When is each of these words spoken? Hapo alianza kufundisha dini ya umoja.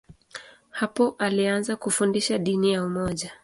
Hapo 0.69 1.15
alianza 1.19 1.75
kufundisha 1.75 2.37
dini 2.37 2.73
ya 2.73 2.83
umoja. 2.83 3.33